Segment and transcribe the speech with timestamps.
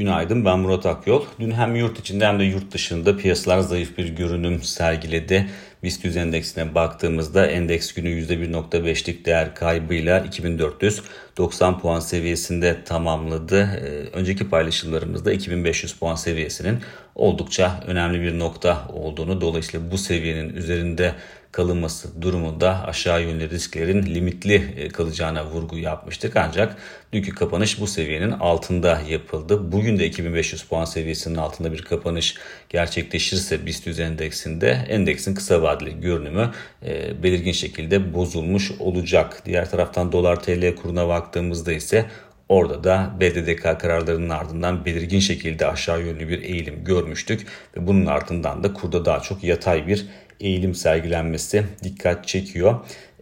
[0.00, 1.24] Günaydın ben Murat Akyol.
[1.40, 5.50] Dün hem yurt içinde hem de yurt dışında piyasalar zayıf bir görünüm sergiledi.
[5.82, 13.60] BIST 100 endeksine baktığımızda endeks günü %1.5'lik değer kaybıyla 2490 puan seviyesinde tamamladı.
[13.60, 16.78] Ee, önceki paylaşımlarımızda 2500 puan seviyesinin
[17.14, 21.14] oldukça önemli bir nokta olduğunu dolayısıyla bu seviyenin üzerinde
[21.52, 26.36] kalınması durumunda aşağı yönlü risklerin limitli e, kalacağına vurgu yapmıştık.
[26.36, 26.76] Ancak
[27.12, 29.72] dünkü kapanış bu seviyenin altında yapıldı.
[29.72, 32.36] Bugün de 2500 puan seviyesinin altında bir kapanış
[32.68, 36.50] gerçekleşirse BIST 100 endeksinde endeksin kısa vadeli görünümü
[36.86, 39.42] e, belirgin şekilde bozulmuş olacak.
[39.44, 42.06] Diğer taraftan dolar TL kuruna baktığımızda ise
[42.50, 48.64] Orada da BDDK kararlarının ardından belirgin şekilde aşağı yönlü bir eğilim görmüştük ve bunun ardından
[48.64, 50.06] da kurda daha çok yatay bir
[50.40, 52.74] eğilim sergilenmesi dikkat çekiyor.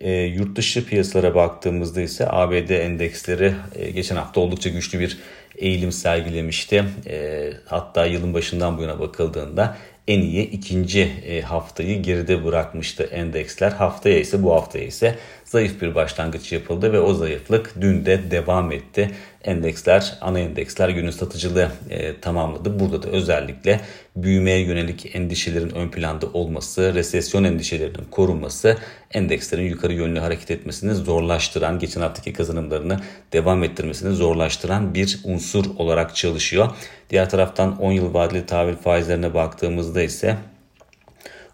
[0.00, 5.18] E, yurt dışı piyasalara baktığımızda ise ABD endeksleri e, geçen hafta oldukça güçlü bir
[5.58, 6.84] eğilim sergilemişti.
[7.06, 9.76] E, hatta yılın başından bu yana bakıldığında
[10.08, 13.70] en iyi ikinci e, haftayı geride bırakmıştı endeksler.
[13.72, 18.72] Haftaya ise bu haftaya ise zayıf bir başlangıç yapıldı ve o zayıflık dün de devam
[18.72, 19.10] etti.
[19.44, 22.80] Endeksler, ana endeksler günün satıcılığı e, tamamladı.
[22.80, 23.80] Burada da özellikle
[24.16, 28.76] büyümeye yönelik endişelerin ön planda olması, resesyon endişelerinin korunması
[29.12, 33.00] endekslerin yukarı yönlü hareket etmesini zorlaştıran, geçen haftaki kazanımlarını
[33.32, 35.45] devam ettirmesini zorlaştıran bir unsur
[35.78, 36.68] olarak çalışıyor.
[37.10, 40.36] Diğer taraftan 10 yıl vadeli tahvil faizlerine baktığımızda ise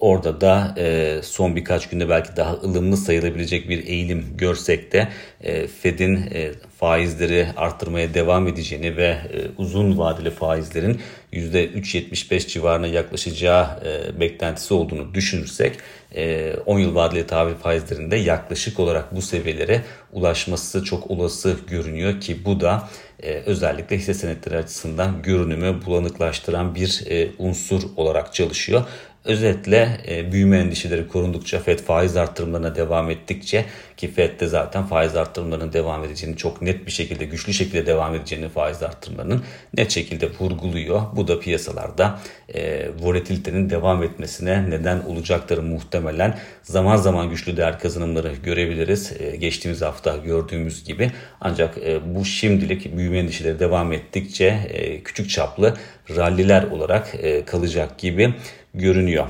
[0.00, 5.08] Orada da e, son birkaç günde belki daha ılımlı sayılabilecek bir eğilim görsek de
[5.40, 9.18] e, Fed'in e, faizleri arttırmaya devam edeceğini ve e,
[9.58, 11.00] uzun vadeli faizlerin
[11.32, 15.76] %3.75 civarına yaklaşacağı e, beklentisi olduğunu düşünürsek
[16.14, 22.44] e, 10 yıl vadeli tahvil faizlerinde yaklaşık olarak bu seviyelere ulaşması çok olası görünüyor ki
[22.44, 22.88] bu da
[23.22, 28.84] e, özellikle hisse senetleri açısından görünümü bulanıklaştıran bir e, unsur olarak çalışıyor.
[29.26, 33.64] Özetle e, büyüme endişeleri korundukça FED faiz arttırımlarına devam ettikçe
[33.96, 38.14] ki FED de zaten faiz arttırımlarının devam edeceğini çok net bir şekilde güçlü şekilde devam
[38.14, 39.42] edeceğini faiz arttırımlarının
[39.76, 41.02] net şekilde vurguluyor.
[41.16, 42.18] Bu da piyasalarda
[42.54, 46.38] e, volatilitenin devam etmesine neden olacaktır muhtemelen.
[46.62, 49.12] Zaman zaman güçlü değer kazanımları görebiliriz.
[49.20, 51.10] E, geçtiğimiz hafta gördüğümüz gibi.
[51.40, 55.76] Ancak e, bu şimdilik büyüme endişeleri devam ettikçe e, küçük çaplı
[56.16, 58.34] ralliler olarak e, kalacak gibi
[58.74, 59.26] görünüyor.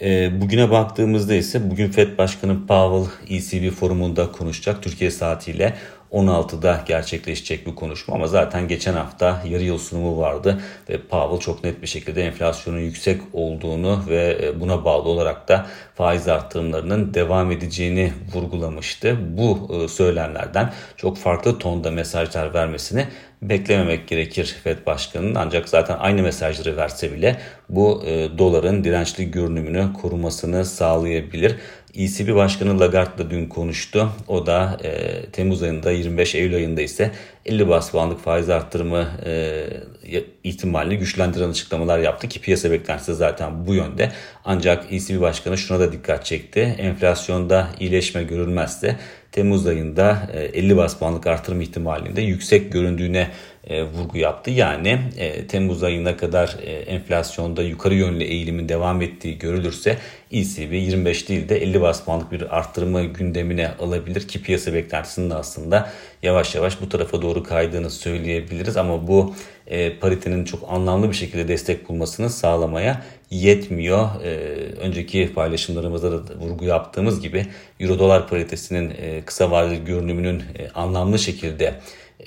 [0.00, 4.82] E, bugüne baktığımızda ise bugün FED Başkanı Powell ECB forumunda konuşacak.
[4.82, 5.74] Türkiye saatiyle
[6.12, 11.64] 16'da gerçekleşecek bu konuşma ama zaten geçen hafta yarı yıl sunumu vardı ve Powell çok
[11.64, 17.52] net bir şekilde enflasyonun yüksek olduğunu ve e, buna bağlı olarak da faiz arttırımlarının devam
[17.52, 19.18] edeceğini vurgulamıştı.
[19.36, 23.06] Bu e, söylemlerden çok farklı tonda mesajlar vermesini
[23.48, 27.36] beklememek gerekir FED Başkanı'nın ancak zaten aynı mesajları verse bile
[27.68, 31.56] bu e, doların dirençli görünümünü korumasını sağlayabilir.
[31.94, 34.08] ECB Başkanı Lagarde da dün konuştu.
[34.28, 37.10] O da e, Temmuz ayında 25 Eylül ayında ise
[37.46, 39.64] 50 bas puanlık faiz arttırımı e,
[40.44, 44.12] ihtimalini güçlendiren açıklamalar yaptı ki piyasa beklentisi zaten bu yönde.
[44.44, 46.60] Ancak ECB Başkanı şuna da dikkat çekti.
[46.78, 48.96] Enflasyonda iyileşme görülmezse
[49.34, 53.30] Temmuz ayında 50 e, bas artırım ihtimalinde yüksek göründüğüne
[53.66, 54.50] e, vurgu yaptı.
[54.50, 59.98] Yani e, Temmuz ayına kadar e, enflasyonda yukarı yönlü eğilimin devam ettiği görülürse
[60.32, 65.90] ECB 25 değil de 50 bas bir arttırımı gündemine alabilir ki piyasa beklentisinin de aslında
[66.22, 69.34] yavaş yavaş bu tarafa doğru kaydığını söyleyebiliriz ama bu
[69.66, 74.08] e, paritenin çok anlamlı bir şekilde destek bulmasını sağlamaya yetmiyor.
[74.24, 74.28] E,
[74.80, 77.46] önceki paylaşımlarımızda da vurgu yaptığımız gibi
[77.80, 81.74] Euro dolar paritesinin e, kısa vadeli görünümünün e, anlamlı şekilde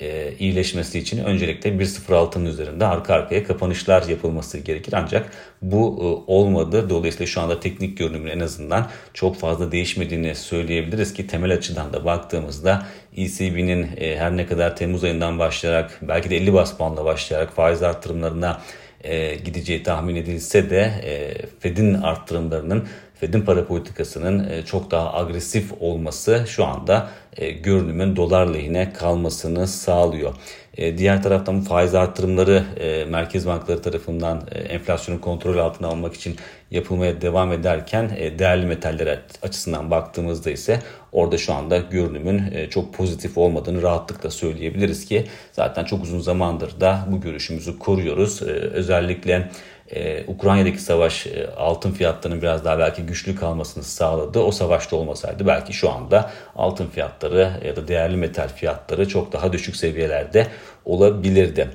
[0.00, 4.92] e, iyileşmesi için öncelikle 1.06'nın üzerinde arka arkaya kapanışlar yapılması gerekir.
[4.92, 5.32] Ancak
[5.62, 6.90] bu e, olmadı.
[6.90, 12.04] Dolayısıyla şu anda teknik görünümün en azından çok fazla değişmediğini söyleyebiliriz ki temel açıdan da
[12.04, 12.86] baktığımızda
[13.16, 17.82] ECB'nin e, her ne kadar Temmuz ayından başlayarak belki de 50 bas puanla başlayarak faiz
[17.82, 18.60] arttırımlarına
[19.04, 22.88] e, gideceği tahmin edilse de e, Fed'in arttırımlarının
[23.20, 29.66] Fed'in para politikasının e, çok daha agresif olması şu anda e, görünümün dolar lehine kalmasını
[29.66, 30.34] sağlıyor.
[30.76, 32.64] E, diğer taraftan faiz artırımları
[33.08, 36.36] merkez bankları tarafından enflasyonu kontrol altına almak için
[36.70, 40.80] yapılmaya devam ederken değerli metaller açısından baktığımızda ise
[41.12, 47.08] orada şu anda görünümün çok pozitif olmadığını rahatlıkla söyleyebiliriz ki zaten çok uzun zamandır da
[47.10, 48.42] bu görüşümüzü koruyoruz.
[48.72, 49.50] Özellikle
[49.90, 54.38] ee, Ukrayna'daki savaş e, altın fiyatlarının biraz daha belki güçlü kalmasını sağladı.
[54.40, 59.52] O savaşta olmasaydı belki şu anda altın fiyatları ya da değerli metal fiyatları çok daha
[59.52, 60.46] düşük seviyelerde
[60.84, 61.68] olabilirdi.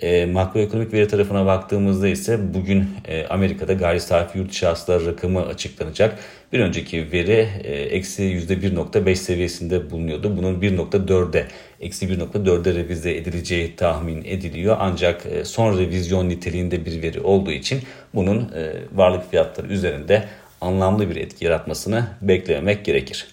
[0.00, 5.46] E, makroekonomik veri tarafına baktığımızda ise bugün e, Amerika'da gayri safi yurt içi hasılar rakamı
[5.46, 6.18] açıklanacak.
[6.52, 10.36] Bir önceki veri e, eksi %1.5 seviyesinde bulunuyordu.
[10.36, 11.46] Bunun 1.4'e
[11.80, 14.76] eksi 1.4'e revize edileceği tahmin ediliyor.
[14.80, 17.82] Ancak e, son revizyon niteliğinde bir veri olduğu için
[18.14, 20.24] bunun e, varlık fiyatları üzerinde
[20.60, 23.26] anlamlı bir etki yaratmasını beklemek gerekir.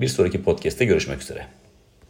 [0.00, 1.46] Bir sonraki podcast'te görüşmek üzere.